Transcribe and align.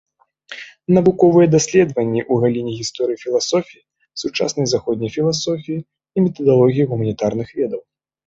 Навуковыя 0.97 1.47
даследаванні 1.55 2.21
ў 2.31 2.43
галіне 2.43 2.71
гісторыі 2.79 3.19
філасофіі, 3.25 3.77
сучаснай 4.21 4.67
заходняй 4.71 5.11
філасофіі 5.17 5.79
і 5.83 6.17
метадалогіі 6.25 6.89
гуманітарных 6.95 7.47
ведаў. 7.63 7.81